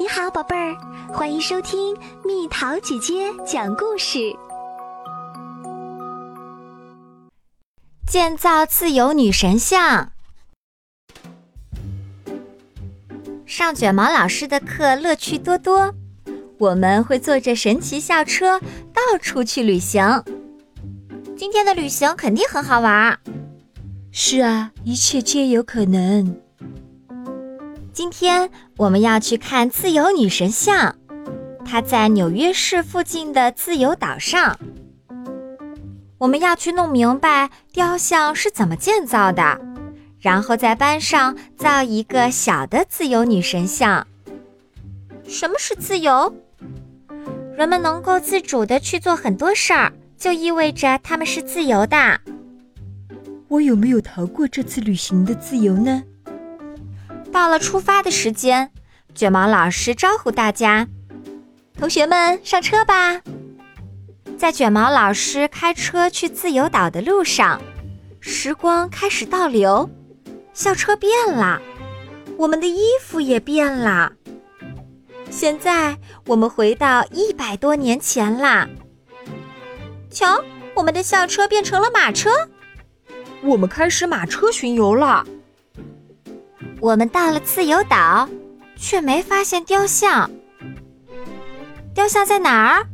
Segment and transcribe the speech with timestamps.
[0.00, 0.76] 你好，宝贝儿，
[1.12, 4.32] 欢迎收听蜜桃姐姐讲故事。
[8.06, 10.12] 建造自由女神像。
[13.44, 15.92] 上卷毛老师的课乐趣多多，
[16.58, 20.22] 我们会坐着神奇校车到处去旅行。
[21.36, 23.18] 今天的旅行肯定很好玩。
[24.12, 26.40] 是啊，一切皆有可能。
[27.98, 30.94] 今天我们要去看自由女神像，
[31.64, 34.56] 它在纽约市附近的自由岛上。
[36.18, 39.60] 我们要去弄明白雕像是怎么建造的，
[40.20, 44.06] 然后在班上造一个小的自由女神像。
[45.26, 46.32] 什么是自由？
[47.56, 52.20] 人们能够自主的去做很多事儿，就意味着他们是自由的。
[53.48, 56.04] 我有没有逃过这次旅行的自由呢？
[57.32, 58.70] 到了出发的时间，
[59.14, 60.88] 卷毛老师招呼大家
[61.78, 63.20] ：“同学们上车吧！”
[64.38, 67.60] 在卷毛老师开车去自由岛的路上，
[68.20, 69.90] 时光开始倒流，
[70.52, 71.60] 校车变了，
[72.36, 74.12] 我们的衣服也变了。
[75.30, 78.68] 现在我们回到一百多年前啦！
[80.10, 80.42] 瞧，
[80.74, 82.30] 我们的校车变成了马车，
[83.42, 85.26] 我们开始马车巡游了。
[86.80, 88.28] 我们到了自由岛，
[88.76, 90.30] 却没发现雕像。
[91.92, 92.86] 雕像在哪儿？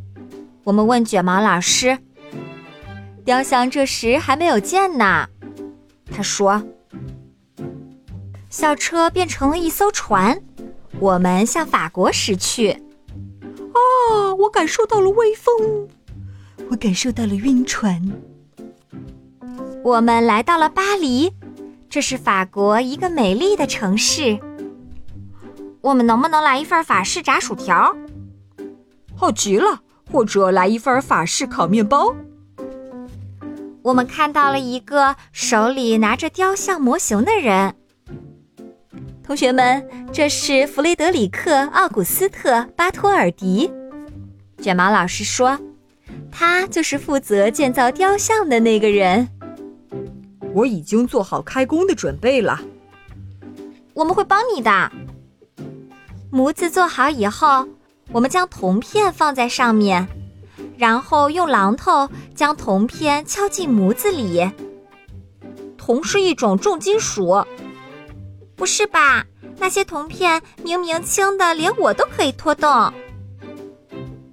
[0.65, 1.99] 我们问卷毛老师。
[3.25, 5.29] 雕像这时还没有见呢。
[6.11, 6.63] 他说
[8.49, 10.41] ：“校车变成了一艘船，
[10.99, 12.71] 我们向法国驶去。”
[13.75, 15.89] 啊，我感受到了微风，
[16.71, 18.01] 我感受到了晕船。
[19.83, 21.31] 我们来到了巴黎。
[21.95, 24.37] 这是法国一个美丽的城市。
[25.81, 27.95] 我们能不能来一份法式炸薯条？
[29.15, 29.81] 好极了！
[30.11, 32.13] 或者来一份法式烤面包。
[33.83, 37.77] 我们看到了一个手里拿着雕像模型的人。
[39.23, 43.71] 同学们，这是弗雷德里克·奥古斯特·巴托尔迪。
[44.61, 45.57] 卷毛老师说，
[46.33, 49.29] 他就是负责建造雕像的那个人。
[50.55, 52.61] 我已经做好开工的准备了。
[53.93, 54.91] 我们会帮你的。
[56.31, 57.69] 模子做好以后，
[58.13, 60.07] 我们将铜片放在上面，
[60.79, 64.49] 然后用榔头将铜片敲进模子里。
[65.77, 67.45] 铜是一种重金属。
[68.57, 69.25] 不是吧？
[69.59, 72.93] 那些铜片明明轻的，连我都可以拖动。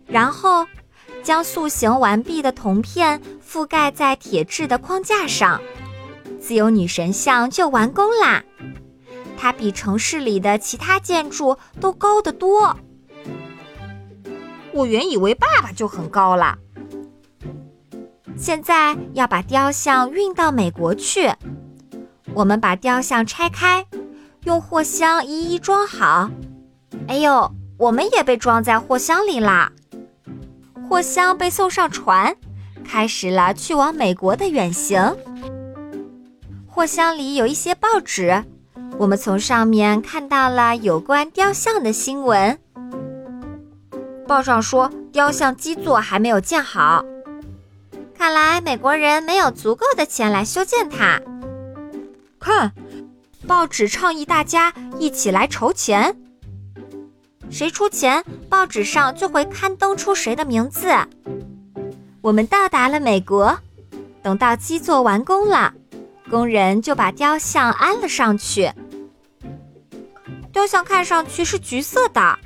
[0.08, 0.66] 然后，
[1.24, 5.62] 将塑形完毕的铜片覆盖在铁质的框架上。
[6.42, 8.44] 自由女神像就完工啦！
[9.38, 12.76] 它比城市里的其他建筑都高得多。
[14.74, 16.58] 我原以为爸爸就很高了。
[18.36, 21.32] 现在要把雕像运到美国去。
[22.34, 23.86] 我们把雕像拆开，
[24.46, 26.32] 用货箱一一装好。
[27.08, 29.72] 哎呦，我们也被装在货箱里啦！
[30.90, 32.36] 货箱被送上船，
[32.84, 35.16] 开始了去往美国的远行。
[36.74, 38.46] 货箱里有一些报纸，
[38.98, 42.58] 我们从上面看到了有关雕像的新闻。
[44.26, 47.04] 报上说，雕像基座还没有建好，
[48.18, 51.22] 看来美国人没有足够的钱来修建它。
[52.40, 52.72] 看，
[53.46, 56.16] 报纸倡议大家一起来筹钱，
[57.50, 60.90] 谁出钱，报纸上就会刊登出谁的名字。
[62.22, 63.60] 我们到达了美国，
[64.24, 65.74] 等到基座完工了。
[66.32, 68.72] 工人就把雕像安了上去。
[70.54, 72.40] 雕像看上去是橘色的，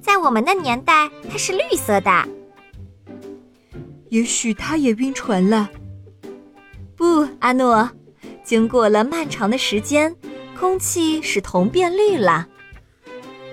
[0.00, 2.28] 在我们的年代，它是绿色的。
[4.10, 5.70] 也许他也晕船了。
[6.96, 7.90] 不，阿诺，
[8.44, 10.14] 经过了漫长的时间，
[10.58, 12.46] 空气使铜变绿了。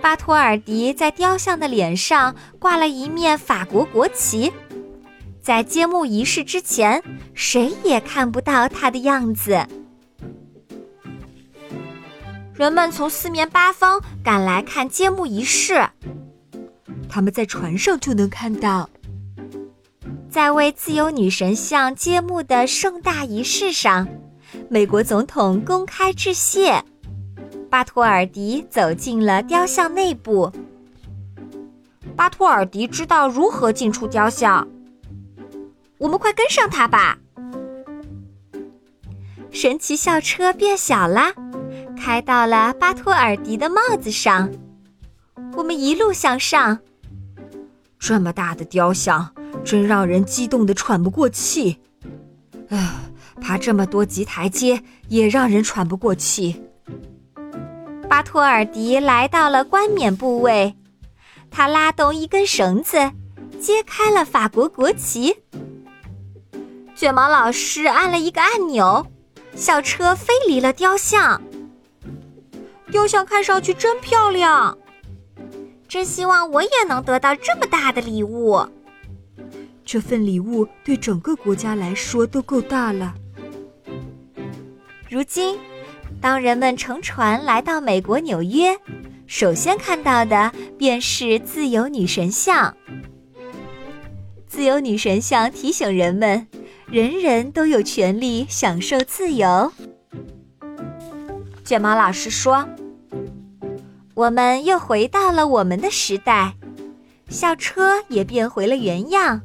[0.02, 4.52] 巴托尔迪在雕像的脸上挂了一面法国国旗。
[5.50, 7.04] 在揭幕仪式之前，
[7.34, 9.66] 谁也看不到他的样子。
[12.54, 15.90] 人们从四面八方赶来看揭幕仪式。
[17.10, 18.88] 他们在船上就能看到，
[20.30, 24.08] 在为自由女神像揭幕的盛大仪式上，
[24.70, 26.84] 美国总统公开致谢。
[27.72, 30.52] 巴托尔迪走进了雕像内部。
[32.16, 34.68] 巴托尔迪知道如何进出雕像。
[36.00, 37.18] 我们快跟上他吧！
[39.52, 41.34] 神奇校车变小啦，
[41.98, 44.50] 开到了巴托尔迪的帽子上。
[45.58, 46.80] 我们一路向上。
[48.00, 49.34] 这么大的雕像，
[49.66, 51.80] 真让人激动的喘不过气。
[52.70, 52.92] 唉，
[53.42, 56.64] 爬这么多级台阶，也让人喘不过气。
[58.08, 60.76] 巴托尔迪来到了冠冕部位，
[61.52, 63.12] 他拉动一根绳子，
[63.60, 65.36] 揭开了法国国旗。
[67.00, 69.08] 卷毛老师按了一个按钮，
[69.56, 71.42] 校车飞离了雕像。
[72.92, 74.78] 雕像看上去真漂亮，
[75.88, 78.68] 真希望我也能得到这么大的礼物。
[79.86, 83.14] 这份礼物对整个国家来说都够大了。
[85.10, 85.58] 如今，
[86.20, 88.78] 当人们乘船来到美国纽约，
[89.26, 92.76] 首先看到的便是自由女神像。
[94.48, 96.46] 自由女神像提醒人们，
[96.92, 99.72] 人人都有权利享受自由。
[101.64, 102.68] 卷毛老师说
[104.16, 106.56] ：“我们又回到了我们的时代，
[107.30, 109.42] 校车也变回了原样。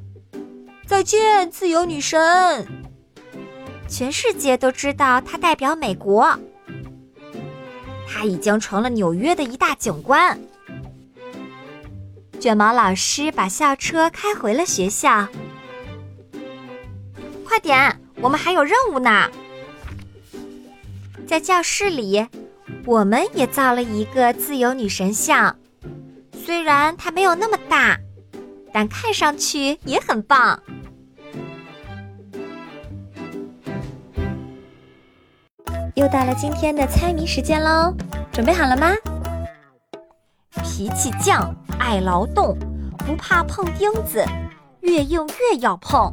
[0.86, 2.66] 再见，自由女神！
[3.88, 6.38] 全世界都知道她代表美国，
[8.08, 10.40] 她已经成了纽约的一大景观。”
[12.40, 15.28] 卷毛老师把校车开回了学校。
[17.54, 19.30] 快点，我们还有任务呢！
[21.24, 22.26] 在教室里，
[22.84, 25.56] 我们也造了一个自由女神像。
[26.32, 27.96] 虽然它没有那么大，
[28.72, 30.60] 但看上去也很棒。
[35.94, 37.94] 又到了今天的猜谜时间喽，
[38.32, 38.90] 准备好了吗？
[40.64, 42.58] 脾气犟，爱劳动，
[43.06, 44.24] 不怕碰钉子，
[44.80, 46.12] 越用越要碰。